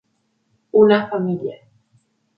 [0.81, 1.57] Una familia.